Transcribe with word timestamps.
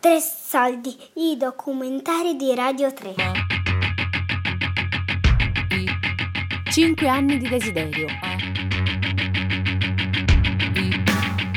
Tre 0.00 0.18
soldi, 0.18 0.96
i 1.16 1.36
documentari 1.36 2.34
di 2.34 2.54
Radio 2.54 2.90
3. 2.90 3.14
Cinque 6.70 7.06
anni 7.06 7.36
di 7.36 7.46
desiderio. 7.46 8.06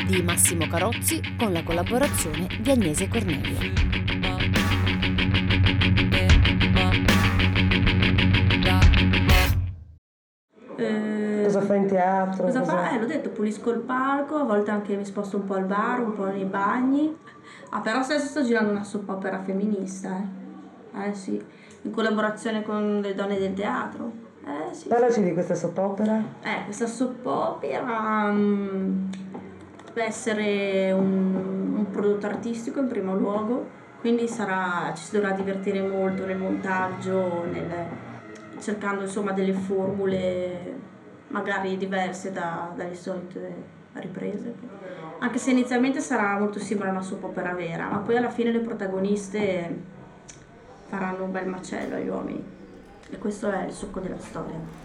Di 0.06 0.22
Massimo 0.24 0.68
Carozzi 0.68 1.22
con 1.38 1.54
la 1.54 1.64
collaborazione 1.64 2.48
di 2.60 2.70
Agnese 2.70 3.08
Cornelio. 10.76 11.44
Cosa 11.44 11.62
fa 11.62 11.76
in 11.76 11.88
teatro? 11.88 12.44
Cosa 12.46 12.60
Cosa- 12.60 12.72
fa? 12.78 12.92
Eh, 12.92 13.00
l'ho 13.00 13.06
detto, 13.06 13.30
pulisco 13.30 13.72
il 13.72 13.80
palco, 13.80 14.36
a 14.38 14.44
volte 14.44 14.72
anche 14.72 14.96
mi 14.96 15.06
sposto 15.06 15.38
un 15.38 15.46
po' 15.46 15.56
al 15.56 15.66
bar, 15.66 16.00
un 16.02 16.14
po' 16.14 16.26
nei 16.26 16.46
bagni. 16.46 17.16
Ah, 17.70 17.80
però 17.82 18.00
adesso 18.00 18.26
sto 18.28 18.44
girando 18.44 18.72
una 18.72 18.84
soap 18.84 19.10
opera 19.10 19.40
femminista, 19.42 20.10
eh. 20.18 21.08
Eh 21.08 21.14
sì, 21.14 21.44
in 21.82 21.92
collaborazione 21.92 22.62
con 22.64 23.00
le 23.02 23.14
donne 23.16 23.38
del 23.40 23.54
teatro. 23.54 24.12
Eh 24.46 24.74
sì. 24.74 24.88
Parlaci 24.88 25.24
di 25.24 25.34
questa 25.34 25.56
soap 25.56 25.78
opera. 25.78 26.22
Eh, 26.44 26.66
questa 26.66 26.86
soap 26.86 27.26
opera 27.26 28.32
mm, 28.32 29.06
deve 29.94 30.06
essere 30.08 30.92
un, 30.92 31.74
un 31.78 31.92
prodotto 31.92 32.28
artistico 32.28 32.80
in 32.80 32.88
primo 32.88 33.16
luogo, 33.16 33.66
quindi 34.02 34.28
sarà, 34.28 34.92
ci 34.96 35.04
si 35.06 35.12
dovrà 35.16 35.32
divertire 35.32 35.82
molto 35.82 36.26
nel 36.26 36.38
montaggio, 36.38 37.46
nel- 37.52 38.12
cercando 38.64 39.04
insomma 39.04 39.34
delle 39.34 39.54
formule 39.54 40.92
magari 41.28 41.76
diverse 41.78 42.32
da- 42.32 42.72
dalle 42.74 42.96
solite 42.96 43.82
riprese. 43.94 44.56
Anche 45.20 45.38
se 45.38 45.52
inizialmente 45.52 46.00
sarà 46.00 46.38
molto 46.40 46.60
simile 46.60 46.88
a 46.88 46.92
una 46.92 47.02
soap 47.02 47.24
opera 47.26 47.54
vera, 47.54 47.88
ma 47.90 47.98
poi 47.98 48.18
alla 48.18 48.30
fine 48.30 48.52
le 48.52 48.60
protagoniste 48.60 49.82
faranno 50.88 51.26
un 51.26 51.32
bel 51.32 51.48
macello 51.48 51.96
agli 51.96 52.08
uomini. 52.08 52.44
E 53.10 53.18
questo 53.18 53.52
è 53.52 53.66
il 53.66 53.74
succo 53.74 54.00
della 54.00 54.20
storia. 54.20 54.82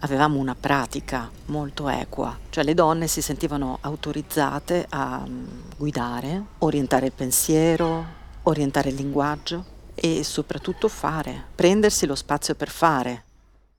Avevamo 0.00 0.38
una 0.38 0.54
pratica 0.58 1.30
molto 1.46 1.88
equa, 1.88 2.36
cioè 2.50 2.64
le 2.64 2.74
donne 2.74 3.06
si 3.06 3.22
sentivano 3.22 3.78
autorizzate 3.80 4.86
a 4.88 5.24
mm, 5.26 5.46
guidare, 5.76 6.42
orientare 6.58 7.06
il 7.06 7.12
pensiero, 7.12 8.04
orientare 8.42 8.90
il 8.90 8.96
linguaggio 8.96 9.74
e 9.96 10.22
soprattutto 10.22 10.88
fare, 10.88 11.46
prendersi 11.54 12.06
lo 12.06 12.14
spazio 12.14 12.54
per 12.54 12.68
fare. 12.68 13.24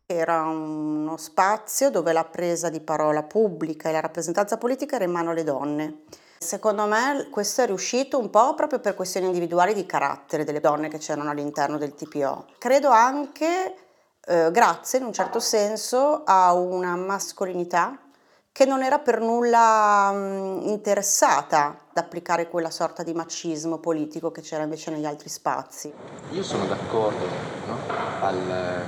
Era 0.05 0.41
uno 0.43 1.15
spazio 1.17 1.89
dove 1.89 2.11
la 2.11 2.25
presa 2.25 2.69
di 2.69 2.81
parola 2.81 3.23
pubblica 3.23 3.87
e 3.87 3.91
la 3.91 3.99
rappresentanza 3.99 4.57
politica 4.57 4.95
era 4.95 5.05
in 5.05 5.11
mano 5.11 5.31
alle 5.31 5.43
donne. 5.43 5.99
Secondo 6.39 6.85
me 6.85 7.27
questo 7.31 7.61
è 7.61 7.65
riuscito 7.65 8.19
un 8.19 8.29
po' 8.29 8.53
proprio 8.53 8.79
per 8.79 8.95
questioni 8.95 9.25
individuali 9.27 9.73
di 9.73 9.85
carattere 9.85 10.43
delle 10.43 10.59
donne 10.59 10.87
che 10.87 10.97
c'erano 10.97 11.29
all'interno 11.29 11.77
del 11.77 11.95
TPO. 11.95 12.45
Credo 12.57 12.89
anche 12.89 13.75
eh, 14.25 14.51
grazie 14.51 14.99
in 14.99 15.05
un 15.05 15.13
certo 15.13 15.39
senso 15.39 16.23
a 16.25 16.53
una 16.53 16.95
mascolinità 16.95 17.97
che 18.57 18.65
non 18.65 18.81
era 18.81 18.97
per 18.97 19.21
nulla 19.21 20.11
mh, 20.11 20.61
interessata 20.63 21.77
ad 21.91 21.97
applicare 22.03 22.49
quella 22.49 22.71
sorta 22.71 23.03
di 23.03 23.13
macismo 23.13 23.77
politico 23.77 24.31
che 24.31 24.41
c'era 24.41 24.63
invece 24.63 24.89
negli 24.89 25.05
altri 25.05 25.29
spazi. 25.29 25.93
Io 26.31 26.41
sono 26.41 26.65
d'accordo 26.65 27.23
no? 27.67 27.77
al, 28.19 28.83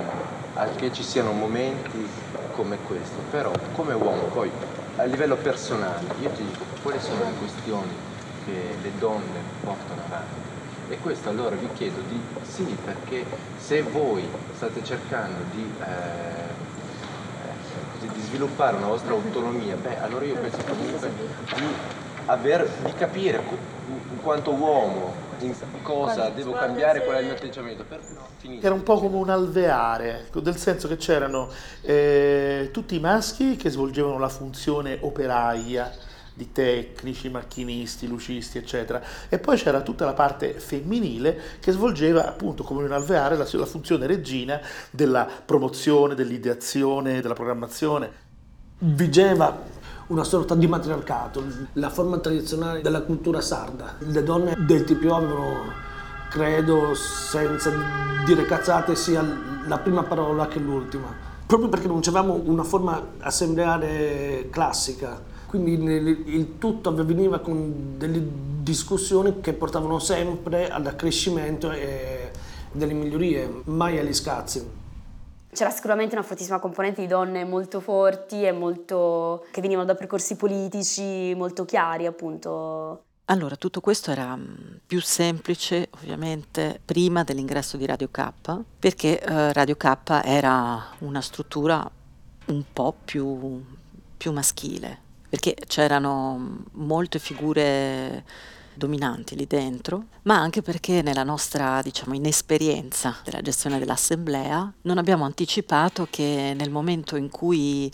al 0.54 0.74
che 0.74 0.92
ci 0.92 1.04
siano 1.04 1.30
momenti 1.30 2.04
come 2.56 2.78
questo, 2.78 3.14
però 3.30 3.52
come 3.76 3.94
uomo 3.94 4.22
poi 4.32 4.50
a 4.96 5.04
livello 5.04 5.36
personale 5.36 6.04
io 6.20 6.30
ti 6.30 6.44
dico 6.44 6.64
quali 6.82 6.98
sono 6.98 7.22
le 7.22 7.38
questioni 7.38 7.94
che 8.44 8.74
le 8.82 8.90
donne 8.98 9.40
portano 9.62 10.00
avanti 10.04 10.48
e 10.88 10.98
questo 10.98 11.28
allora 11.28 11.54
vi 11.54 11.68
chiedo 11.74 12.00
di 12.08 12.20
sì 12.42 12.76
perché 12.84 13.24
se 13.56 13.82
voi 13.82 14.28
state 14.52 14.82
cercando 14.82 15.44
di, 15.52 15.72
eh, 15.78 16.49
sviluppare 18.30 18.76
una 18.76 18.86
vostra 18.86 19.12
autonomia, 19.12 19.74
beh 19.74 20.00
allora 20.00 20.24
io 20.24 20.36
penso 20.36 20.58
comunque 20.66 21.10
di, 21.56 21.64
aver, 22.26 22.68
di 22.84 22.92
capire 22.94 23.42
in 23.88 24.20
quanto 24.22 24.52
uomo 24.52 25.28
in 25.40 25.54
cosa 25.82 26.28
devo 26.28 26.52
cambiare, 26.52 27.02
qual 27.04 27.16
è 27.16 27.20
il 27.20 27.26
mio 27.26 27.34
atteggiamento 27.34 27.84
per 27.88 28.00
finire. 28.36 28.64
Era 28.64 28.74
un 28.74 28.82
po' 28.82 28.98
come 28.98 29.16
un 29.16 29.30
alveare, 29.30 30.28
nel 30.32 30.56
senso 30.56 30.86
che 30.86 30.96
c'erano 30.96 31.48
eh, 31.80 32.68
tutti 32.72 32.94
i 32.94 33.00
maschi 33.00 33.56
che 33.56 33.70
svolgevano 33.70 34.18
la 34.18 34.28
funzione 34.28 34.98
operaia 35.00 35.90
di 36.34 36.52
tecnici, 36.52 37.28
macchinisti, 37.28 38.06
lucisti, 38.06 38.58
eccetera, 38.58 39.02
e 39.28 39.38
poi 39.38 39.56
c'era 39.56 39.82
tutta 39.82 40.04
la 40.04 40.14
parte 40.14 40.54
femminile 40.54 41.38
che 41.60 41.72
svolgeva 41.72 42.26
appunto 42.26 42.62
come 42.62 42.84
un 42.84 42.92
alveare 42.92 43.36
la, 43.36 43.46
la 43.50 43.66
funzione 43.66 44.06
regina 44.06 44.60
della 44.90 45.28
promozione, 45.44 46.14
dell'ideazione, 46.14 47.20
della 47.20 47.34
programmazione. 47.34 48.28
Vigeva 48.78 49.78
una 50.10 50.24
sorta 50.24 50.54
di 50.54 50.66
matriarcato, 50.66 51.44
la 51.74 51.90
forma 51.90 52.18
tradizionale 52.18 52.80
della 52.80 53.02
cultura 53.02 53.40
sarda. 53.40 53.94
Le 53.98 54.22
donne 54.22 54.56
del 54.58 54.84
TPO 54.84 55.14
avevano, 55.14 55.72
credo, 56.30 56.94
senza 56.94 57.72
dire 58.24 58.44
cazzate, 58.44 58.96
sia 58.96 59.22
la 59.66 59.78
prima 59.78 60.02
parola 60.02 60.48
che 60.48 60.58
l'ultima, 60.58 61.14
proprio 61.46 61.68
perché 61.68 61.86
non 61.86 61.98
avevamo 61.98 62.40
una 62.44 62.64
forma 62.64 63.00
assembleare 63.18 64.48
classica. 64.50 65.38
Quindi 65.50 65.78
nel- 65.78 66.28
il 66.28 66.58
tutto 66.58 66.90
avveniva 66.90 67.40
con 67.40 67.98
delle 67.98 68.22
discussioni 68.62 69.40
che 69.40 69.52
portavano 69.52 69.98
sempre 69.98 70.68
all'accrescimento 70.68 71.72
e 71.72 72.30
delle 72.70 72.92
migliorie, 72.92 73.62
mai 73.64 73.98
agli 73.98 74.14
scazzi. 74.14 74.64
C'era 75.52 75.70
sicuramente 75.70 76.14
una 76.14 76.22
fortissima 76.22 76.60
componente 76.60 77.00
di 77.00 77.08
donne 77.08 77.44
molto 77.44 77.80
forti 77.80 78.44
e 78.44 78.52
molto, 78.52 79.44
che 79.50 79.60
venivano 79.60 79.88
da 79.88 79.96
percorsi 79.96 80.36
politici 80.36 81.34
molto 81.34 81.64
chiari, 81.64 82.06
appunto. 82.06 83.02
Allora, 83.24 83.56
tutto 83.56 83.80
questo 83.80 84.12
era 84.12 84.36
mm, 84.36 84.44
più 84.86 85.00
semplice 85.00 85.88
ovviamente 85.96 86.80
prima 86.84 87.24
dell'ingresso 87.24 87.76
di 87.76 87.86
Radio 87.86 88.08
K, 88.08 88.30
perché 88.78 89.20
eh, 89.20 89.52
Radio 89.52 89.74
K 89.74 90.20
era 90.22 90.94
una 91.00 91.20
struttura 91.20 91.90
un 92.46 92.64
po' 92.72 92.94
più, 93.04 93.60
più 94.16 94.30
maschile, 94.30 95.08
perché 95.30 95.56
c'erano 95.66 96.64
molte 96.72 97.18
figure 97.20 98.24
dominanti 98.74 99.36
lì 99.36 99.46
dentro, 99.46 100.06
ma 100.22 100.38
anche 100.38 100.60
perché 100.60 101.02
nella 101.02 101.22
nostra, 101.22 101.80
diciamo, 101.82 102.14
inesperienza 102.14 103.16
della 103.24 103.40
gestione 103.40 103.78
dell'assemblea 103.78 104.72
non 104.82 104.98
abbiamo 104.98 105.24
anticipato 105.24 106.06
che 106.10 106.54
nel 106.56 106.70
momento 106.70 107.16
in 107.16 107.30
cui 107.30 107.90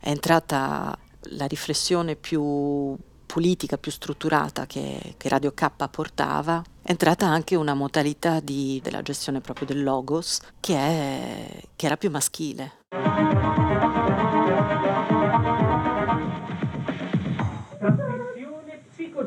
è 0.00 0.08
entrata 0.10 0.96
la 1.36 1.46
riflessione 1.46 2.16
più 2.16 2.96
politica, 3.26 3.78
più 3.78 3.90
strutturata 3.90 4.66
che, 4.66 5.14
che 5.16 5.28
Radio 5.28 5.52
K 5.52 5.88
portava, 5.88 6.62
è 6.82 6.90
entrata 6.90 7.26
anche 7.26 7.54
una 7.54 7.74
modalità 7.74 8.40
di- 8.40 8.80
della 8.82 9.02
gestione 9.02 9.40
proprio 9.40 9.66
del 9.66 9.82
logos 9.82 10.40
che, 10.60 10.76
è- 10.76 11.62
che 11.76 11.86
era 11.86 11.96
più 11.96 12.10
maschile. 12.10 12.72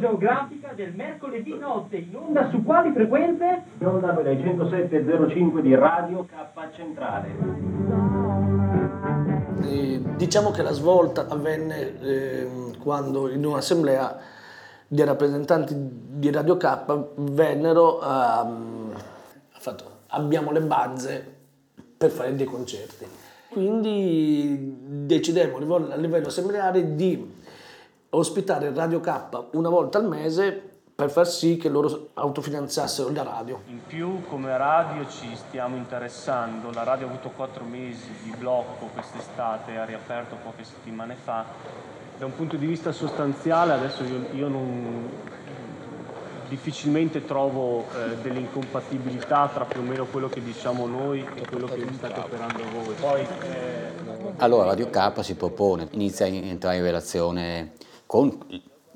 Psicogeografica 0.05 0.73
del 0.75 0.93
mercoledì 0.93 1.57
notte 1.57 1.97
in 1.97 2.15
onda 2.15 2.49
su 2.51 2.63
quali 2.63 2.91
frequenze? 2.93 3.63
In 3.79 3.87
onda 3.87 4.11
dai 4.11 4.37
107.05 4.37 5.59
di 5.61 5.73
Radio 5.73 6.25
K 6.25 6.73
Centrale. 6.75 7.27
Eh, 9.63 10.01
diciamo 10.15 10.51
che 10.51 10.61
la 10.61 10.71
svolta 10.71 11.27
avvenne 11.27 11.99
eh, 11.99 12.47
quando 12.79 13.29
in 13.29 13.45
un'assemblea 13.45 14.17
dei 14.87 15.05
rappresentanti 15.05 15.73
di 15.75 16.31
Radio 16.31 16.57
K 16.57 17.05
vennero 17.15 17.99
a, 17.99 18.41
ha 18.41 19.59
fatto 19.59 19.83
abbiamo 20.07 20.51
le 20.51 20.61
bazze 20.61 21.35
per 21.97 22.11
fare 22.11 22.35
dei 22.35 22.45
concerti. 22.45 23.05
Quindi 23.49 24.75
decidemmo 25.05 25.57
a 25.57 25.59
livello- 25.59 25.91
a 25.91 25.95
livello 25.95 26.27
assembleare 26.27 26.95
di 26.95 27.33
ospitare 28.17 28.73
Radio 28.73 28.99
K 28.99 29.47
una 29.51 29.69
volta 29.69 29.97
al 29.97 30.07
mese 30.07 30.73
per 30.95 31.11
far 31.11 31.27
sì 31.27 31.57
che 31.57 31.67
loro 31.67 32.09
autofinanziassero 32.13 33.11
la 33.11 33.23
radio. 33.23 33.61
In 33.67 33.81
più 33.85 34.21
come 34.29 34.55
radio 34.57 35.05
ci 35.09 35.35
stiamo 35.35 35.75
interessando, 35.75 36.71
la 36.71 36.83
radio 36.83 37.07
ha 37.07 37.09
avuto 37.09 37.31
quattro 37.35 37.65
mesi 37.65 38.09
di 38.23 38.33
blocco 38.37 38.85
quest'estate, 38.93 39.77
ha 39.77 39.83
riaperto 39.83 40.37
poche 40.41 40.63
settimane 40.63 41.15
fa. 41.15 41.43
Da 42.17 42.25
un 42.25 42.33
punto 42.33 42.55
di 42.55 42.65
vista 42.65 42.93
sostanziale 42.93 43.73
adesso 43.73 44.03
io, 44.03 44.25
io 44.31 44.47
non, 44.47 45.09
difficilmente 46.47 47.25
trovo 47.25 47.81
eh, 47.81 48.15
delle 48.21 48.39
incompatibilità 48.39 49.49
tra 49.53 49.65
più 49.65 49.81
o 49.81 49.83
meno 49.83 50.05
quello 50.05 50.29
che 50.29 50.41
diciamo 50.41 50.87
noi 50.87 51.27
e 51.35 51.45
quello 51.45 51.67
che 51.67 51.85
state 51.93 52.19
operando 52.19 52.63
voi. 52.73 52.93
Poi, 52.93 53.21
eh, 53.21 54.35
Allora 54.37 54.67
Radio 54.67 54.89
K 54.89 55.11
si 55.21 55.35
propone, 55.35 55.89
inizia 55.91 56.25
a 56.25 56.29
entrare 56.29 56.77
in 56.77 56.83
relazione 56.83 57.73
con 58.05 58.37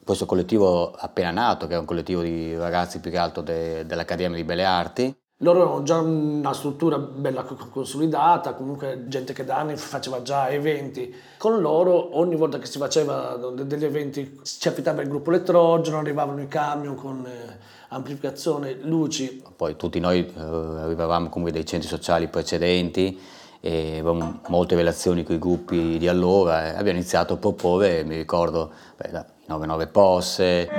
questo 0.04 0.26
collettivo 0.26 0.92
appena 0.92 1.32
nato, 1.32 1.68
che 1.68 1.76
è 1.76 1.78
un 1.78 1.86
collettivo 1.86 2.22
di 2.22 2.56
ragazzi 2.56 3.00
più 3.00 3.12
che 3.12 3.18
altro 3.18 3.44
de, 3.44 3.86
dell'Accademia 3.86 4.38
di 4.38 4.44
Belle 4.44 4.64
Arti. 4.64 5.16
Loro 5.42 5.62
avevano 5.62 5.84
già 5.84 6.00
una 6.00 6.52
struttura 6.52 6.98
bella 6.98 7.44
consolidata, 7.44 8.56
comunque 8.56 9.06
gente 9.08 9.32
che 9.32 9.46
da 9.46 9.58
anni 9.58 9.78
faceva 9.78 10.22
già 10.22 10.50
eventi. 10.50 11.16
Con 11.38 11.62
loro 11.62 12.18
ogni 12.18 12.36
volta 12.36 12.60
che 12.60 12.66
si 12.66 12.78
faceva 12.78 13.36
degli 13.36 13.86
eventi 13.86 14.42
ci 14.44 14.68
affittava 14.68 15.02
il 15.02 15.08
gruppo 15.08 15.30
elettrogeno, 15.30 16.00
arrivavano 16.00 16.42
i 16.42 16.48
camion 16.50 16.96
con 16.96 17.26
eh, 17.26 17.58
amplificazione, 17.90 18.80
luci. 18.82 19.42
Poi 19.56 19.78
tutti 19.78 20.00
noi 20.00 20.26
eh, 20.26 20.42
arrivavamo 20.42 21.30
comunque 21.30 21.54
dai 21.54 21.66
centri 21.66 21.88
sociali 21.88 22.28
precedenti 22.28 23.18
avevamo 23.62 24.40
molte 24.48 24.76
relazioni 24.76 25.24
con 25.24 25.36
i 25.36 25.40
gruppi 25.40 25.98
di 25.98 26.08
allora 26.08 26.68
e 26.68 26.70
abbiamo 26.70 26.98
iniziato 26.98 27.34
a 27.34 27.38
proporre, 27.38 28.04
mi 28.04 28.16
ricordo, 28.16 28.72
beh, 28.98 29.26
99 29.48 29.88
Posse. 29.88 30.70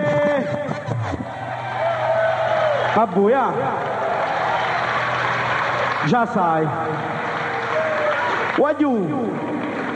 A 2.93 3.07
buia, 3.07 3.53
già 6.07 6.27
sai. 6.27 6.67
Guagliù, 8.57 9.31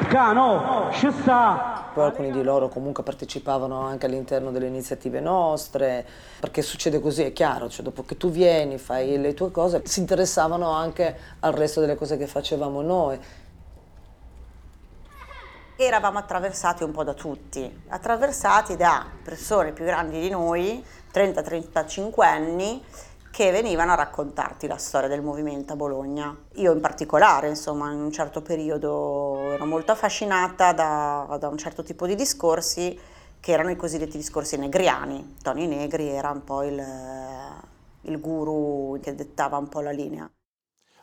cano, 0.09 0.89
ci 0.93 1.11
sta. 1.11 1.74
Poi 1.95 2.05
alcuni 2.05 2.33
di 2.33 2.43
loro 2.43 2.69
comunque 2.69 3.05
partecipavano 3.05 3.79
anche 3.79 4.07
all'interno 4.07 4.51
delle 4.51 4.67
iniziative 4.67 5.21
nostre, 5.21 6.05
perché 6.41 6.61
succede 6.61 6.99
così, 6.99 7.23
è 7.23 7.33
chiaro, 7.33 7.69
cioè 7.69 7.85
dopo 7.85 8.03
che 8.05 8.17
tu 8.17 8.31
vieni, 8.31 8.79
fai 8.79 9.17
le 9.17 9.33
tue 9.33 9.53
cose, 9.53 9.81
si 9.85 10.01
interessavano 10.01 10.71
anche 10.73 11.17
al 11.39 11.53
resto 11.53 11.79
delle 11.79 11.95
cose 11.95 12.17
che 12.17 12.27
facevamo 12.27 12.83
noi. 12.83 13.17
Eravamo 15.77 16.19
attraversati 16.19 16.83
un 16.83 16.91
po' 16.91 17.05
da 17.05 17.15
tutti, 17.15 17.83
attraversati 17.87 18.75
da 18.75 19.07
persone 19.23 19.71
più 19.71 19.85
grandi 19.85 20.19
di 20.21 20.31
noi, 20.31 20.85
30-35 21.13 22.25
anni, 22.25 22.85
che 23.31 23.51
venivano 23.51 23.91
a 23.91 23.97
raccontarti 23.97 24.69
la 24.69 24.77
storia 24.77 25.09
del 25.09 25.21
movimento 25.23 25.73
a 25.73 25.77
Bologna. 25.77 26.37
Io 26.55 26.73
in 26.73 26.81
particolare, 26.81 27.49
insomma, 27.49 27.91
in 27.91 28.01
un 28.01 28.13
certo 28.13 28.43
periodo 28.43 29.34
ero 29.55 29.67
molto 29.67 29.93
affascinata 29.93 30.73
da, 30.73 31.37
da 31.39 31.49
un 31.49 31.57
certo 31.57 31.83
tipo 31.83 32.07
di 32.07 32.15
discorsi 32.15 32.99
che 33.41 33.53
erano 33.53 33.71
i 33.71 33.77
cosiddetti 33.77 34.17
discorsi 34.17 34.57
negriani. 34.57 35.37
Tony 35.43 35.67
Negri 35.67 36.09
era 36.09 36.31
un 36.31 36.43
po' 36.45 36.63
il, 36.63 36.83
il 38.03 38.21
guru 38.21 38.99
che 39.01 39.15
dettava 39.15 39.57
un 39.57 39.69
po' 39.69 39.81
la 39.81 39.91
linea. 39.91 40.29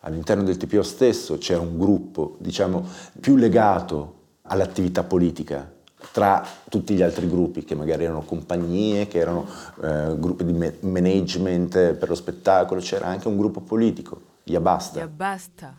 All'interno 0.01 0.43
del 0.43 0.57
TPO 0.57 0.81
stesso 0.81 1.37
c'era 1.37 1.61
un 1.61 1.77
gruppo, 1.77 2.37
diciamo, 2.39 2.83
più 3.19 3.35
legato 3.35 4.19
all'attività 4.43 5.03
politica, 5.03 5.71
tra 6.11 6.43
tutti 6.67 6.95
gli 6.95 7.03
altri 7.03 7.29
gruppi 7.29 7.63
che 7.63 7.75
magari 7.75 8.05
erano 8.05 8.23
compagnie, 8.23 9.07
che 9.07 9.19
erano 9.19 9.45
eh, 9.83 10.15
gruppi 10.17 10.43
di 10.43 10.73
management 10.79 11.93
per 11.93 12.09
lo 12.09 12.15
spettacolo, 12.15 12.81
c'era 12.81 13.05
anche 13.05 13.27
un 13.27 13.37
gruppo 13.37 13.61
politico, 13.61 14.19
Yabasta. 14.45 14.99
Yabasta. 14.99 15.75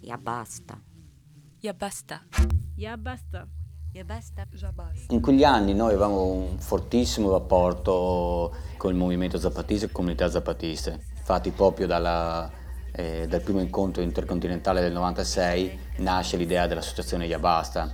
Yabasta. 0.00 0.85
Yabasta. 1.66 2.22
Yabasta. 2.76 3.48
Yabasta. 3.92 4.46
In 5.08 5.20
quegli 5.20 5.42
anni 5.42 5.74
noi 5.74 5.88
avevamo 5.88 6.22
un 6.22 6.58
fortissimo 6.60 7.32
rapporto 7.32 8.54
con 8.76 8.92
il 8.92 8.96
movimento 8.96 9.36
zapatista 9.36 9.86
e 9.86 9.90
comunità 9.90 10.30
zapatiste, 10.30 11.00
infatti 11.16 11.50
proprio 11.50 11.88
dalla, 11.88 12.48
eh, 12.92 13.26
dal 13.26 13.40
primo 13.40 13.58
incontro 13.58 14.00
intercontinentale 14.02 14.80
del 14.80 14.92
96 14.92 15.78
nasce 15.96 16.36
l'idea 16.36 16.68
dell'associazione 16.68 17.26
Yabasta, 17.26 17.92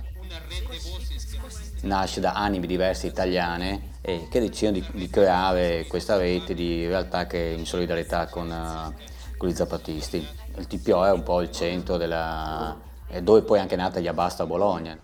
nasce 1.81 2.19
da 2.19 2.33
anime 2.33 2.67
diverse 2.67 3.07
italiane 3.07 3.93
e 4.01 4.27
che 4.29 4.39
decidono 4.39 4.77
di, 4.77 4.85
di, 4.91 5.09
creare 5.09 5.87
questa 5.87 6.15
rete 6.15 6.53
di 6.53 6.85
realtà 6.85 7.25
che 7.25 7.53
è 7.53 7.57
in 7.57 7.65
solidarietà 7.65 8.27
con, 8.27 8.51
uh, 8.51 9.35
con 9.35 9.49
i 9.49 9.55
zapatisti. 9.55 10.23
Il 10.57 10.67
TPO 10.67 11.05
è 11.05 11.11
un 11.11 11.23
po' 11.23 11.41
il 11.41 11.49
centro 11.49 11.97
della, 11.97 12.91
dove 13.21 13.41
poi 13.41 13.57
è 13.57 13.61
anche 13.61 13.75
nata 13.75 13.99
Yabasta 13.99 14.43
a 14.43 14.45
Bologna. 14.45 14.97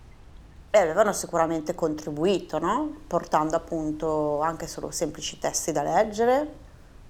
E 0.72 0.78
avevano 0.78 1.12
sicuramente 1.12 1.74
contribuito, 1.74 2.58
no? 2.58 2.96
portando 3.06 3.56
appunto 3.56 4.40
anche 4.40 4.66
solo 4.66 4.90
semplici 4.90 5.38
testi 5.38 5.72
da 5.72 5.82
leggere, 5.82 6.48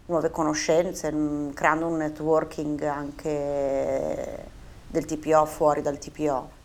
nuove 0.06 0.30
conoscenze, 0.30 1.12
creando 1.54 1.86
un 1.86 1.96
networking 1.98 2.82
anche 2.82 4.44
del 4.86 5.04
TPO 5.04 5.44
fuori 5.46 5.82
dal 5.82 5.98
TPO 5.98 6.58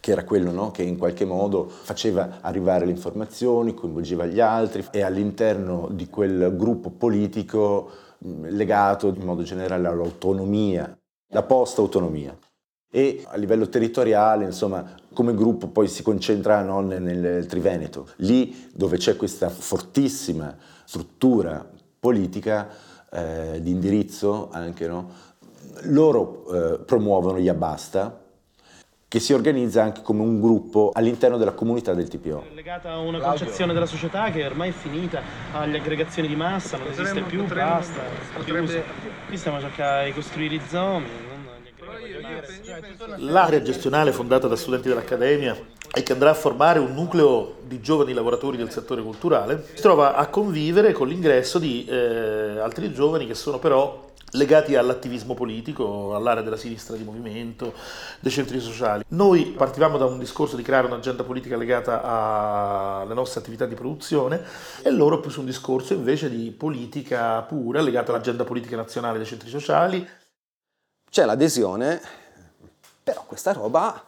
che 0.00 0.12
era 0.12 0.24
quello 0.24 0.50
no? 0.50 0.70
che 0.70 0.82
in 0.82 0.96
qualche 0.96 1.26
modo 1.26 1.68
faceva 1.68 2.38
arrivare 2.40 2.86
le 2.86 2.92
informazioni, 2.92 3.74
coinvolgeva 3.74 4.24
gli 4.24 4.40
altri 4.40 4.84
e 4.90 5.02
all'interno 5.02 5.88
di 5.90 6.08
quel 6.08 6.56
gruppo 6.56 6.90
politico 6.90 7.90
legato 8.18 9.08
in 9.08 9.24
modo 9.24 9.42
generale 9.42 9.86
all'autonomia, 9.86 10.98
la 11.28 11.42
post-autonomia. 11.42 12.36
E 12.90 13.24
a 13.28 13.36
livello 13.36 13.68
territoriale, 13.68 14.44
insomma, 14.44 14.84
come 15.12 15.32
gruppo 15.34 15.68
poi 15.68 15.86
si 15.86 16.02
concentra 16.02 16.62
no, 16.62 16.80
nel, 16.80 17.00
nel 17.00 17.46
Triveneto, 17.46 18.08
lì 18.16 18.68
dove 18.74 18.96
c'è 18.96 19.14
questa 19.16 19.48
fortissima 19.48 20.56
struttura 20.84 21.64
politica 22.00 22.68
eh, 23.12 23.60
di 23.62 23.70
indirizzo 23.70 24.48
anche, 24.50 24.88
no? 24.88 25.28
loro 25.84 26.46
eh, 26.52 26.78
promuovono 26.80 27.38
gli 27.38 27.48
Abbasta, 27.48 28.18
che 29.06 29.18
si 29.18 29.32
organizza 29.32 29.82
anche 29.82 30.02
come 30.02 30.22
un 30.22 30.40
gruppo 30.40 30.90
all'interno 30.94 31.36
della 31.36 31.52
comunità 31.52 31.94
del 31.94 32.06
TPO. 32.08 32.44
È 32.50 32.54
legata 32.54 32.92
a 32.92 32.98
una 32.98 33.18
concezione 33.18 33.72
della 33.72 33.86
società 33.86 34.30
che 34.30 34.44
ormai 34.44 34.68
è 34.68 34.72
finita, 34.72 35.20
alle 35.52 35.78
aggregazioni 35.78 36.28
di 36.28 36.36
massa, 36.36 36.76
non 36.76 36.86
potremmo, 36.86 37.08
esiste 37.08 37.28
più, 37.28 37.42
potremmo, 37.42 37.70
basta. 37.70 38.00
Potrebbe... 38.36 38.84
Qui 39.26 39.36
stiamo 39.36 39.56
a 39.56 39.60
cercare 39.60 40.06
di 40.06 40.12
costruire 40.12 40.54
i 40.54 40.60
zomi. 40.68 41.29
L'area 43.16 43.62
gestionale 43.62 44.12
fondata 44.12 44.48
da 44.48 44.56
studenti 44.56 44.88
dell'Accademia 44.88 45.56
e 45.92 46.02
che 46.02 46.12
andrà 46.12 46.30
a 46.30 46.34
formare 46.34 46.78
un 46.78 46.94
nucleo 46.94 47.56
di 47.66 47.80
giovani 47.80 48.12
lavoratori 48.12 48.56
del 48.56 48.70
settore 48.70 49.02
culturale, 49.02 49.64
si 49.74 49.82
trova 49.82 50.14
a 50.14 50.28
convivere 50.28 50.92
con 50.92 51.08
l'ingresso 51.08 51.58
di 51.58 51.84
eh, 51.84 52.58
altri 52.60 52.92
giovani 52.92 53.26
che 53.26 53.34
sono 53.34 53.58
però 53.58 54.08
legati 54.32 54.76
all'attivismo 54.76 55.34
politico, 55.34 56.14
all'area 56.14 56.42
della 56.42 56.56
sinistra 56.56 56.96
di 56.96 57.02
movimento, 57.02 57.74
dei 58.20 58.30
centri 58.30 58.60
sociali. 58.60 59.02
Noi 59.08 59.46
partivamo 59.46 59.98
da 59.98 60.04
un 60.04 60.18
discorso 60.18 60.54
di 60.54 60.62
creare 60.62 60.86
un'agenda 60.86 61.24
politica 61.24 61.56
legata 61.56 62.02
alle 63.00 63.14
nostre 63.14 63.40
attività 63.40 63.66
di 63.66 63.74
produzione 63.74 64.40
e 64.82 64.90
loro 64.90 65.18
più 65.18 65.30
su 65.30 65.40
un 65.40 65.46
discorso 65.46 65.94
invece 65.94 66.30
di 66.30 66.50
politica 66.52 67.42
pura, 67.42 67.80
legata 67.80 68.12
all'agenda 68.12 68.44
politica 68.44 68.76
nazionale 68.76 69.18
dei 69.18 69.26
centri 69.26 69.48
sociali. 69.48 70.06
C'è 71.10 71.24
l'adesione, 71.24 72.00
però 73.10 73.24
questa 73.26 73.52
roba 73.52 74.04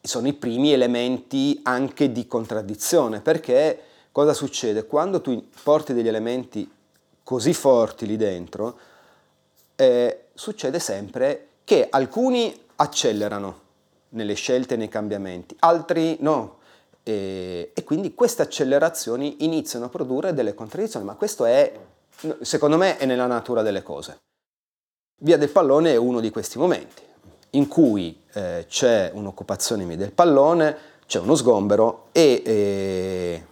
sono 0.00 0.26
i 0.28 0.32
primi 0.32 0.72
elementi 0.72 1.60
anche 1.62 2.10
di 2.10 2.26
contraddizione, 2.26 3.20
perché 3.20 3.78
cosa 4.12 4.32
succede? 4.32 4.86
Quando 4.86 5.20
tu 5.20 5.50
porti 5.62 5.92
degli 5.92 6.08
elementi 6.08 6.70
così 7.22 7.52
forti 7.52 8.06
lì 8.06 8.16
dentro, 8.16 8.78
eh, 9.76 10.28
succede 10.32 10.78
sempre 10.78 11.48
che 11.64 11.86
alcuni 11.90 12.58
accelerano 12.76 13.60
nelle 14.10 14.34
scelte 14.34 14.72
e 14.72 14.76
nei 14.78 14.88
cambiamenti, 14.88 15.54
altri 15.58 16.16
no. 16.20 16.60
E, 17.02 17.72
e, 17.74 17.84
quindi 17.84 18.14
queste 18.14 18.40
accelerazioni 18.40 19.44
iniziano 19.44 19.84
a 19.84 19.88
produrre 19.90 20.32
delle 20.32 20.54
contraddizioni, 20.54 21.04
ma 21.04 21.14
questo 21.14 21.44
è, 21.44 21.78
secondo 22.40 22.78
me, 22.78 22.96
è 22.96 23.04
nella 23.04 23.26
natura 23.26 23.60
delle 23.60 23.82
cose. 23.82 24.22
Via 25.20 25.36
del 25.36 25.50
pallone 25.50 25.92
è 25.92 25.96
uno 25.96 26.20
di 26.20 26.30
questi 26.30 26.56
momenti 26.56 27.12
in 27.54 27.68
cui 27.68 28.20
eh, 28.32 28.66
c'è 28.68 29.10
un'occupazione 29.12 29.96
del 29.96 30.12
pallone, 30.12 30.76
c'è 31.06 31.20
uno 31.20 31.34
sgombero 31.34 32.06
e 32.12 32.42
eh, 32.44 33.44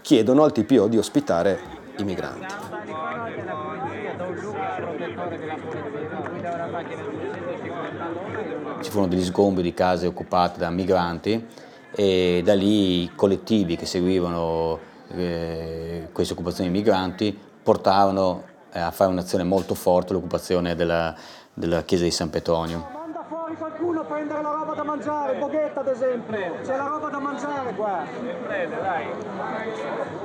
chiedono 0.00 0.44
al 0.44 0.52
TPO 0.52 0.88
di 0.88 0.98
ospitare 0.98 1.58
i 1.98 2.04
migranti. 2.04 2.54
Ci 8.82 8.90
furono 8.90 9.08
degli 9.08 9.24
sgombri 9.24 9.62
di 9.62 9.74
case 9.74 10.06
occupate 10.06 10.58
da 10.58 10.70
migranti 10.70 11.46
e 11.94 12.42
da 12.44 12.54
lì 12.54 13.02
i 13.02 13.10
collettivi 13.14 13.76
che 13.76 13.86
seguivano 13.86 14.78
eh, 15.08 16.08
queste 16.12 16.32
occupazioni 16.32 16.70
di 16.70 16.76
migranti 16.76 17.38
portarono 17.62 18.44
eh, 18.72 18.80
a 18.80 18.90
fare 18.90 19.10
un'azione 19.10 19.44
molto 19.44 19.74
forte 19.74 20.12
l'occupazione 20.12 20.74
della, 20.74 21.14
della 21.52 21.82
chiesa 21.82 22.04
di 22.04 22.10
San 22.10 22.30
Petronio. 22.30 22.88
Manda 22.92 23.24
fuori 23.28 23.54
qualcuno 23.56 24.00
a 24.00 24.01
prendere 24.12 24.42
la 24.42 24.50
roba 24.50 24.74
da 24.74 24.84
mangiare, 24.84 25.38
Boghetta 25.38 25.80
ad 25.80 25.88
esempio, 25.88 26.36
c'è 26.62 26.76
la 26.76 26.86
roba 26.86 27.08
da 27.08 27.18
mangiare 27.18 27.72
qua. 27.74 28.04
Prende, 28.46 28.76
dai. 28.82 29.06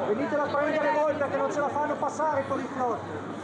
Venitela 0.07 0.43
a 0.43 0.47
prendere 0.47 0.91
voi 0.91 1.13
perché 1.13 1.37
non 1.37 1.51
ce 1.53 1.59
la 1.61 1.69
fanno 1.69 1.95
passare 1.95 2.41
i 2.41 2.43
poliziotti. 2.47 3.35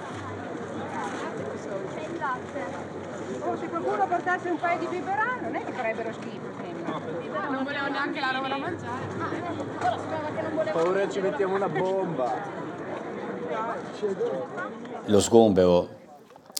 Oh, 3.45 3.57
se 3.57 3.67
qualcuno 3.67 4.07
portasse 4.07 4.49
un 4.49 4.59
paio 4.59 4.79
di 4.79 4.85
biberà 4.87 5.37
non 5.41 5.55
è 5.55 5.63
che 5.63 5.71
farebbero 5.71 6.11
schifo, 6.11 6.47
sembra. 6.61 7.47
non 7.49 7.63
volevo 7.63 7.87
neanche 7.87 8.19
la 8.19 8.31
roba 8.31 8.47
da 8.49 8.57
mangiare. 8.57 9.07
Che 9.07 10.71
non. 10.73 10.87
Ora 10.87 11.09
ci 11.09 11.21
mettiamo 11.21 11.55
una 11.55 11.69
bomba. 11.69 12.31
Lo 15.05 15.19
sgombero 15.21 16.01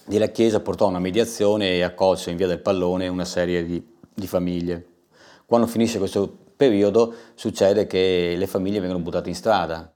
della 0.05 0.27
chiesa 0.27 0.60
portò 0.60 0.86
a 0.86 0.89
una 0.89 1.00
mediazione 1.00 1.75
e 1.75 1.81
accolse 1.81 2.31
in 2.31 2.38
via 2.38 2.48
del 2.48 2.60
pallone 2.60 3.07
una 3.07 3.25
serie 3.25 3.65
di, 3.65 3.83
di 4.13 4.27
famiglie. 4.27 4.86
Quando 5.45 5.67
finisce 5.67 5.98
questo 5.98 6.38
periodo 6.55 7.13
succede 7.36 7.88
che 7.88 8.36
le 8.38 8.48
famiglie 8.48 8.79
vengono 8.79 9.03
buttate 9.03 9.29
in 9.29 9.36
strada. 9.36 9.91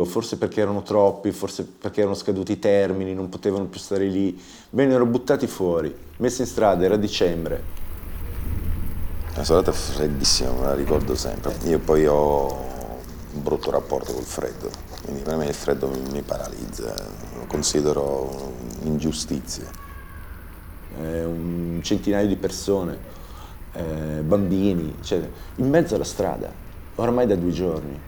Forse 0.00 0.38
perché 0.38 0.60
erano 0.60 0.82
troppi, 0.82 1.32
forse 1.32 1.64
perché 1.64 2.02
erano 2.02 2.14
scaduti 2.14 2.52
i 2.52 2.58
termini, 2.60 3.14
non 3.14 3.28
potevano 3.28 3.66
più 3.66 3.80
stare 3.80 4.06
lì. 4.06 4.40
Vennero 4.70 5.04
buttati 5.06 5.48
fuori, 5.48 5.92
messi 6.18 6.42
in 6.42 6.46
strada, 6.46 6.84
era 6.84 6.96
dicembre. 6.96 7.76
La 9.34 9.42
serata 9.42 9.72
freddissima, 9.72 10.52
me 10.52 10.62
la 10.66 10.74
ricordo 10.74 11.16
sempre. 11.16 11.56
Io 11.64 11.80
poi 11.80 12.06
ho 12.06 12.46
un 13.32 13.42
brutto 13.42 13.72
rapporto 13.72 14.12
col 14.12 14.22
freddo, 14.22 14.70
quindi 15.02 15.22
per 15.22 15.36
me 15.36 15.46
il 15.46 15.54
freddo 15.54 15.88
mi, 15.88 16.00
mi 16.10 16.22
paralizza, 16.22 16.94
lo 17.34 17.46
considero 17.46 18.52
un'ingiustizia. 18.80 19.86
Eh, 21.00 21.24
un 21.24 21.80
centinaio 21.82 22.26
di 22.26 22.36
persone, 22.36 22.98
eh, 23.72 24.22
bambini, 24.22 24.96
cioè, 25.02 25.28
in 25.56 25.68
mezzo 25.68 25.94
alla 25.94 26.04
strada, 26.04 26.50
ormai 26.96 27.26
da 27.26 27.36
due 27.36 27.50
giorni. 27.50 28.00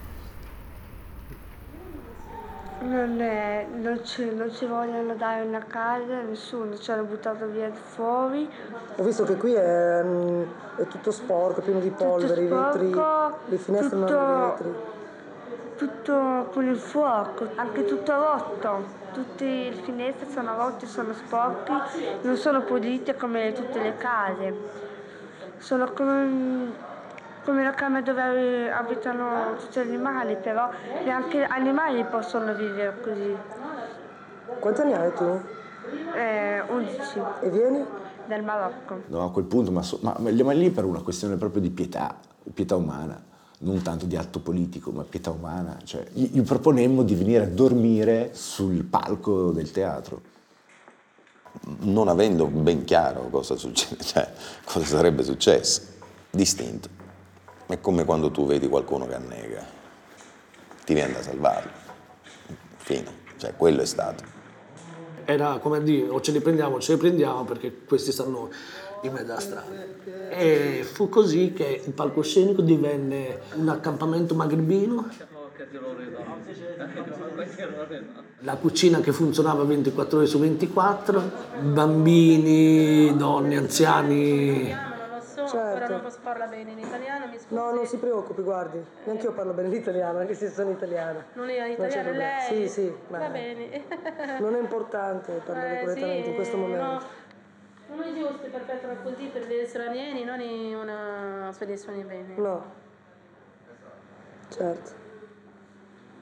Non, 2.82 3.20
è, 3.20 3.66
non, 3.75 4.00
ci, 4.04 4.35
non 4.35 4.50
ci 4.52 4.64
vogliono 4.64 5.14
dare 5.14 5.47
una 5.47 5.62
casa, 5.64 6.23
nessuno, 6.23 6.78
ci 6.78 6.90
hanno 6.90 7.04
buttato 7.04 7.47
via 7.47 7.70
fuori. 7.70 8.49
Ho 8.97 9.02
visto 9.02 9.25
che 9.25 9.37
qui 9.37 9.52
è, 9.52 10.02
mm, 10.02 10.42
è 10.76 10.87
tutto 10.87 11.11
sporco, 11.11 11.61
pieno 11.61 11.78
di 11.78 11.90
polvere, 11.90 12.42
i 12.42 12.47
vetri, 12.47 12.90
le 12.90 13.59
finestre 13.59 13.97
non 13.99 14.09
hanno 14.09 14.47
vetri. 14.47 14.75
Tutto 15.80 16.50
con 16.52 16.66
il 16.66 16.76
fuoco, 16.76 17.49
anche 17.54 17.87
tutto 17.87 18.12
rotto. 18.14 18.84
Tutte 19.14 19.44
le 19.46 19.72
finestre 19.82 20.28
sono 20.28 20.54
rotte, 20.54 20.84
sono 20.84 21.14
sporche, 21.14 21.72
non 22.20 22.37
sono 22.37 22.60
pulite 22.64 23.16
come 23.16 23.54
tutte 23.54 23.80
le 23.80 23.96
case. 23.96 24.54
Sono 25.56 25.90
come 25.92 26.88
come 27.44 27.64
la 27.64 27.70
camera 27.70 28.02
dove 28.02 28.70
abitano 28.70 29.56
tutti 29.58 29.80
gli 29.80 29.88
animali, 29.88 30.37
però 30.37 30.68
neanche 31.02 31.38
gli 31.38 31.46
animali 31.49 32.04
possono 32.04 32.52
vivere 32.52 33.00
così. 33.00 33.34
Quanti 34.58 34.80
anni 34.82 34.92
hai 34.92 35.14
tu? 35.14 35.40
Eh, 36.14 36.60
11. 36.60 37.22
E 37.40 37.49
vieni? 37.49 37.87
Dal 38.26 38.44
Marocco. 38.44 39.04
No, 39.06 39.25
a 39.25 39.32
quel 39.32 39.46
punto, 39.46 39.70
ma, 39.70 39.80
so, 39.80 39.99
ma, 40.02 40.14
ma 40.18 40.52
lì 40.52 40.70
per 40.70 40.84
una 40.84 41.00
questione 41.00 41.37
proprio 41.37 41.62
di 41.62 41.70
pietà, 41.70 42.14
pietà 42.52 42.76
umana, 42.76 43.18
non 43.62 43.83
tanto 43.83 44.07
di 44.07 44.17
atto 44.17 44.40
politico, 44.40 44.90
ma 44.90 45.02
pietà 45.02 45.31
umana. 45.31 45.79
Cioè, 45.85 46.07
gli, 46.12 46.31
gli 46.33 46.43
proponemmo 46.43 47.02
di 47.02 47.14
venire 47.14 47.45
a 47.45 47.49
dormire 47.49 48.31
sul 48.33 48.85
palco 48.85 49.50
del 49.50 49.71
teatro. 49.71 50.29
Non 51.81 52.09
avendo 52.09 52.47
ben 52.47 52.85
chiaro 52.85 53.29
cosa, 53.29 53.57
succede, 53.57 54.02
cioè, 54.05 54.33
cosa 54.64 54.85
sarebbe 54.85 55.23
successo, 55.23 55.83
distinto. 56.31 56.88
È 57.67 57.81
come 57.81 58.05
quando 58.05 58.31
tu 58.31 58.47
vedi 58.47 58.69
qualcuno 58.69 59.07
che 59.07 59.14
annega, 59.14 59.64
ti 60.85 60.95
viene 60.95 61.12
da 61.12 61.23
salvarlo. 61.23 61.71
Fine, 62.76 63.12
cioè 63.37 63.55
quello 63.57 63.83
è 63.83 63.87
stato. 63.87 64.25
Era 65.25 65.59
come 65.59 65.76
a 65.76 65.81
dire, 65.81 66.09
o 66.09 66.21
ce 66.21 66.33
li 66.33 66.40
prendiamo 66.40 66.76
o 66.76 66.81
ce 66.81 66.95
li 66.95 66.99
prendiamo 66.99 67.45
perché 67.45 67.85
questi 67.85 68.11
stanno 68.11 68.50
in 69.02 69.12
mezzo 69.12 69.30
alla 69.33 69.40
strada. 69.40 69.66
E 70.30 70.83
fu 70.85 71.09
così 71.09 71.52
che 71.52 71.83
il 71.85 71.92
palcoscenico 71.92 72.62
divenne 72.62 73.40
un 73.54 73.69
accampamento 73.69 74.35
magrebino, 74.35 75.09
la 78.40 78.57
cucina 78.57 79.00
che 79.00 79.12
funzionava 79.12 79.64
24 79.64 80.19
ore 80.19 80.26
su 80.26 80.38
24, 80.38 81.23
bambini, 81.61 83.16
donne, 83.16 83.57
anziani, 83.57 84.88
Certo. 85.50 85.78
Però 85.78 85.88
non 85.88 86.02
posso 86.02 86.19
parla 86.23 86.47
bene 86.47 86.71
in 86.71 86.78
italiano, 86.78 87.26
mi 87.26 87.37
scusi. 87.38 87.54
No, 87.54 87.73
non 87.73 87.85
si 87.87 87.97
preoccupi, 87.97 88.42
guardi. 88.42 88.78
Neanche 89.04 89.25
io 89.25 89.33
parlo 89.33 89.52
bene 89.52 89.69
l'italiano, 89.69 90.19
anche 90.19 90.35
se 90.35 90.49
sono 90.49 90.71
italiana. 90.71 91.25
Non 91.33 91.49
è 91.49 91.73
italiano 91.73 92.02
problema. 92.02 92.37
lei? 92.49 92.69
Sì, 92.69 92.69
sì. 92.69 92.95
Va 93.09 93.19
bene. 93.28 93.83
Non 94.38 94.54
è 94.54 94.61
importante 94.61 95.40
parlare 95.45 95.80
Eh, 95.80 95.85
correttamente 95.85 96.23
sì, 96.23 96.28
in 96.28 96.35
questo 96.37 96.57
momento. 96.57 96.85
no. 96.85 97.00
Non 97.90 98.02
è 98.02 98.14
giusto 98.14 98.49
perpetuare 98.49 99.02
così 99.02 99.26
per 99.26 99.47
gli 99.47 99.66
stranieri, 99.66 100.25
non 100.25 100.40
è 100.40 100.75
una 100.75 101.52
soluzione 101.52 102.02
bene. 102.04 102.35
No. 102.37 102.64
Certo. 104.49 104.90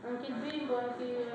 Anche 0.04 0.26
il 0.26 0.34
bimbo, 0.34 0.78
anche 0.78 1.26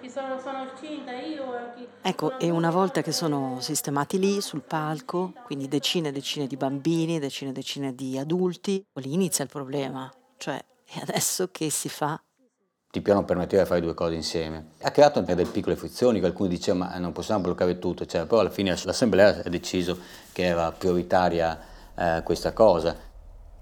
chi 0.00 0.10
sono, 0.10 0.38
sono 0.38 0.68
incinta, 0.70 1.12
io, 1.12 1.56
anche... 1.56 1.88
Ecco, 2.02 2.38
e 2.38 2.50
una 2.50 2.70
volta 2.70 3.00
che 3.02 3.12
sono 3.12 3.60
sistemati 3.60 4.18
lì 4.18 4.40
sul 4.40 4.62
palco, 4.62 5.32
quindi 5.44 5.68
decine 5.68 6.08
e 6.08 6.12
decine 6.12 6.46
di 6.46 6.56
bambini, 6.56 7.18
decine 7.18 7.50
e 7.50 7.54
decine 7.54 7.94
di 7.94 8.18
adulti, 8.18 8.84
lì 8.94 9.12
inizia 9.14 9.44
il 9.44 9.50
problema. 9.50 10.12
Cioè, 10.36 10.62
e 10.84 11.00
adesso 11.00 11.48
che 11.50 11.70
si 11.70 11.88
fa? 11.88 12.20
Tipio 12.90 13.12
non 13.12 13.26
permetteva 13.26 13.62
di 13.64 13.68
fare 13.68 13.82
due 13.82 13.92
cose 13.92 14.14
insieme. 14.14 14.70
Ha 14.80 14.90
creato 14.90 15.18
anche 15.18 15.34
delle 15.34 15.50
piccole 15.50 15.76
frizioni, 15.76 16.20
qualcuno 16.20 16.48
diceva 16.48 16.78
ma 16.78 16.96
non 16.96 17.12
possiamo 17.12 17.42
bloccare 17.42 17.78
tutto, 17.78 18.06
cioè, 18.06 18.24
però 18.24 18.40
alla 18.40 18.48
fine 18.48 18.74
l'assemblea 18.82 19.42
ha 19.44 19.48
deciso 19.50 19.98
che 20.32 20.44
era 20.44 20.72
prioritaria 20.72 21.60
eh, 21.94 22.22
questa 22.24 22.54
cosa. 22.54 22.96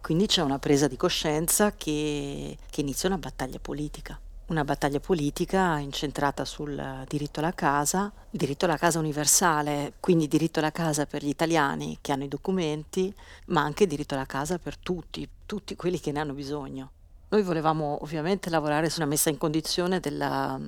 Quindi 0.00 0.26
c'è 0.26 0.42
una 0.42 0.60
presa 0.60 0.86
di 0.86 0.96
coscienza 0.96 1.72
che, 1.72 2.56
che 2.70 2.80
inizia 2.80 3.08
una 3.08 3.18
battaglia 3.18 3.58
politica. 3.60 4.16
Una 4.46 4.62
battaglia 4.62 5.00
politica 5.00 5.78
incentrata 5.78 6.44
sul 6.44 7.04
diritto 7.08 7.40
alla 7.40 7.52
casa, 7.52 8.12
diritto 8.30 8.66
alla 8.66 8.76
casa 8.76 9.00
universale, 9.00 9.94
quindi 9.98 10.28
diritto 10.28 10.60
alla 10.60 10.70
casa 10.70 11.04
per 11.04 11.24
gli 11.24 11.28
italiani 11.28 11.98
che 12.00 12.12
hanno 12.12 12.22
i 12.22 12.28
documenti, 12.28 13.12
ma 13.46 13.62
anche 13.62 13.88
diritto 13.88 14.14
alla 14.14 14.24
casa 14.24 14.60
per 14.60 14.78
tutti, 14.78 15.28
tutti 15.44 15.74
quelli 15.74 15.98
che 15.98 16.12
ne 16.12 16.20
hanno 16.20 16.32
bisogno. 16.32 16.92
Noi 17.28 17.42
volevamo 17.42 17.98
ovviamente 18.02 18.50
lavorare 18.50 18.88
sulla 18.88 19.04
messa 19.04 19.30
in 19.30 19.38
condizione 19.38 19.98
della, 19.98 20.60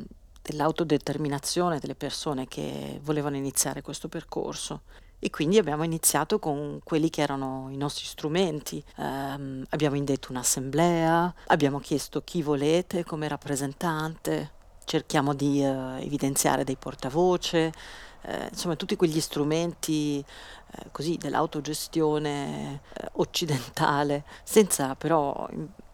dell'autodeterminazione 0.43 1.79
delle 1.79 1.95
persone 1.95 2.49
che 2.49 2.99
volevano 3.03 3.37
iniziare 3.37 3.81
questo 3.81 4.09
percorso. 4.09 4.83
E 5.21 5.31
quindi 5.31 5.59
abbiamo 5.59 5.85
iniziato 5.85 6.41
con 6.41 6.81
quelli 6.83 7.11
che 7.11 7.23
erano 7.23 7.69
i 7.71 7.77
nostri 7.77 8.07
strumenti. 8.07 8.83
Ehm, 8.97 9.65
abbiamo 9.71 9.95
indetto 9.95 10.31
un'assemblea, 10.31 11.33
abbiamo 11.47 11.79
chiesto 11.79 12.23
chi 12.23 12.43
volete 12.43 13.05
come 13.05 13.29
rappresentante, 13.29 14.51
cerchiamo 14.85 15.35
di 15.35 15.63
eh, 15.63 16.03
evidenziare 16.05 16.65
dei 16.65 16.77
portavoce, 16.77 17.73
eh, 18.23 18.49
insomma 18.51 18.75
tutti 18.75 18.97
quegli 18.97 19.21
strumenti 19.21 20.19
eh, 20.19 20.89
così 20.91 21.17
dell'autogestione 21.19 22.81
eh, 22.95 23.09
occidentale, 23.13 24.25
senza 24.43 24.97
però 24.97 25.49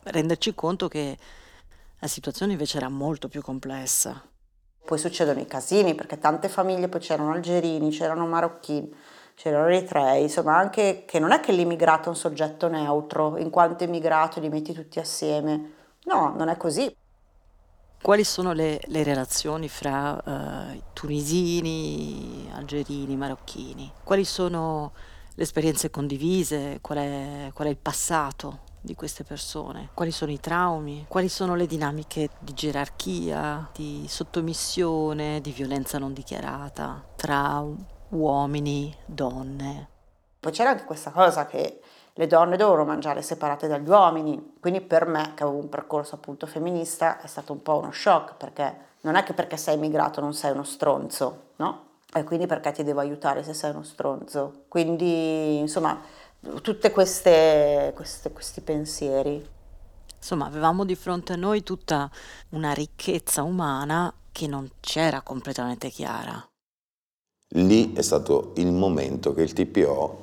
renderci 0.05 0.55
conto 0.55 0.89
che 0.89 1.17
la 1.99 2.07
situazione 2.07 2.53
invece 2.53 2.77
era 2.77 2.89
molto 2.89 3.29
più 3.29 3.41
complessa. 3.41 4.23
Poi 4.85 4.99
succedono 4.99 5.41
i 5.41 5.47
casini 5.47 5.95
perché 5.95 6.19
tante 6.19 6.49
famiglie, 6.49 6.89
poi 6.89 7.01
c'erano 7.01 7.33
algerini, 7.33 7.89
c'erano 7.91 8.27
marocchini, 8.27 8.95
c'erano 9.35 9.69
eritrei, 9.69 10.23
insomma 10.23 10.57
anche 10.59 11.05
che 11.07 11.19
non 11.19 11.33
è 11.33 11.41
che 11.41 11.53
l'immigrato 11.53 12.07
è 12.07 12.09
un 12.09 12.17
soggetto 12.17 12.69
neutro, 12.69 13.39
in 13.39 13.49
quanto 13.49 13.85
immigrato 13.85 14.41
li 14.41 14.51
metti 14.51 14.75
tutti 14.75 14.99
assieme. 14.99 15.73
No, 16.05 16.35
non 16.37 16.49
è 16.49 16.57
così. 16.59 16.95
Quali 18.03 18.25
sono 18.25 18.53
le, 18.53 18.79
le 18.85 19.03
relazioni 19.03 19.71
fra 19.71 20.73
eh, 20.73 20.83
tunisini, 20.93 22.51
algerini, 22.53 23.17
marocchini? 23.17 23.91
Quali 24.05 24.27
sono 24.27 24.93
le 25.35 25.43
esperienze 25.43 25.89
condivise? 25.89 26.81
Qual 26.83 26.99
è, 26.99 27.51
qual 27.55 27.69
è 27.69 27.71
il 27.71 27.79
passato 27.79 28.73
di 28.85 28.95
queste 28.95 29.25
persone? 29.25 29.89
Quali 29.95 30.11
sono 30.11 30.31
i 30.31 30.39
traumi? 30.39 31.07
Quali 31.09 31.31
sono 31.31 31.55
le 31.55 31.67
dinamiche 31.67 32.29
di 32.39 32.53
gerarchia, 32.53 33.71
di 33.75 34.05
sottomissione, 34.07 35.41
di 35.41 35.53
violenza 35.53 35.99
non 35.99 36.13
dichiarata 36.13 37.03
tra 37.17 37.65
uomini, 38.11 38.95
donne? 39.07 39.89
Poi 40.39 40.53
c'era 40.53 40.71
anche 40.71 40.85
questa 40.85 41.11
cosa 41.11 41.47
che 41.47 41.81
le 42.13 42.27
donne 42.27 42.59
dovevano 42.59 42.85
mangiare 42.85 43.23
separate 43.23 43.67
dagli 43.67 43.89
uomini, 43.89 44.57
quindi 44.61 44.83
per 44.83 45.07
me, 45.07 45.33
che 45.35 45.43
avevo 45.43 45.59
un 45.59 45.71
percorso 45.71 46.17
appunto 46.17 46.47
femminista, 46.47 47.21
è 47.21 47.27
stato 47.27 47.55
un 47.55 47.63
po' 47.63 47.79
uno 47.79 47.91
shock, 47.91 48.35
perché 48.37 48.77
non 49.01 49.15
è 49.17 49.23
che 49.23 49.33
perché 49.33 49.57
sei 49.57 49.77
immigrato 49.77 50.21
non 50.21 50.35
sei 50.35 50.53
uno 50.53 50.63
stronzo, 50.63 51.53
no? 51.57 51.93
E 52.13 52.23
quindi 52.23 52.47
perché 52.47 52.71
ti 52.71 52.85
devo 52.85 53.01
aiutare 53.01 53.43
se 53.43 53.55
sei 53.55 53.71
uno 53.71 53.83
stronzo? 53.83 54.65
Quindi, 54.69 55.59
insomma, 55.59 56.01
tutti 56.63 56.91
questi 56.91 58.61
pensieri. 58.63 59.47
Insomma, 60.17 60.47
avevamo 60.47 60.85
di 60.85 60.95
fronte 60.95 61.35
a 61.35 61.37
noi 61.37 61.63
tutta 61.63 62.11
una 62.51 62.73
ricchezza 62.73 63.43
umana 63.43 64.13
che 64.33 64.47
non 64.47 64.69
c'era 64.81 65.23
completamente 65.23 65.91
chiara. 65.91 66.47
Lì 67.57 67.93
è 67.93 68.03
stato 68.03 68.53
il 68.57 68.73
momento 68.73 69.33
che 69.35 69.43
il 69.43 69.53
TPO 69.53 70.23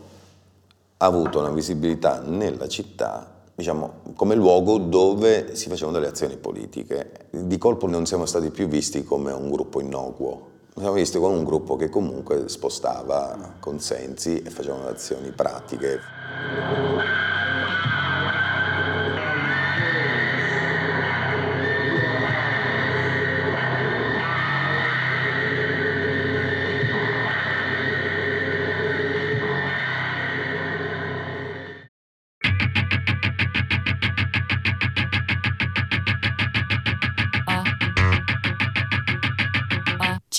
ha 0.97 1.05
avuto 1.05 1.39
una 1.39 1.51
visibilità 1.51 2.21
nella 2.21 2.67
città 2.67 3.39
diciamo, 3.53 4.01
come 4.15 4.35
luogo 4.35 4.79
dove 4.79 5.55
si 5.55 5.69
facevano 5.69 5.97
delle 5.97 6.09
azioni 6.09 6.35
politiche. 6.37 7.27
Di 7.29 7.57
colpo 7.57 7.87
non 7.87 8.05
siamo 8.05 8.25
stati 8.25 8.49
più 8.49 8.67
visti 8.67 9.03
come 9.03 9.31
un 9.31 9.51
gruppo 9.51 9.79
innocuo, 9.79 10.49
siamo 10.75 10.93
visti 10.93 11.17
come 11.17 11.37
un 11.37 11.43
gruppo 11.43 11.75
che 11.75 11.89
comunque 11.89 12.47
spostava 12.47 13.55
consensi 13.59 14.41
e 14.41 14.49
faceva 14.49 14.89
azioni 14.89 15.31
pratiche. 15.31 15.99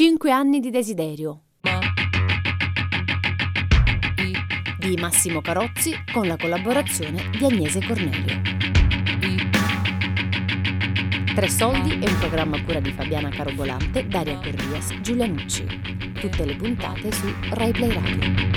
Cinque 0.05 0.33
anni 0.33 0.59
di 0.59 0.71
desiderio. 0.71 1.43
Di 4.77 4.97
Massimo 4.97 5.41
Carozzi 5.41 5.93
con 6.13 6.27
la 6.27 6.37
collaborazione 6.37 7.31
di 7.31 7.45
Agnese 7.45 7.79
Cornelio. 7.87 8.41
Tre 11.33 11.49
soldi 11.49 11.91
è 12.01 12.09
un 12.09 12.19
programma 12.19 12.57
a 12.57 12.65
cura 12.65 12.81
di 12.81 12.91
Fabiana 12.91 13.29
Carobolante, 13.29 14.09
Daria 14.09 14.41
Corrias, 14.41 14.93
Giulia 15.03 15.27
Nucci. 15.27 15.65
Tutte 16.15 16.47
le 16.47 16.57
puntate 16.57 17.13
su 17.13 17.33
Rai 17.51 17.71
Play 17.71 17.93
Radio. 17.93 18.52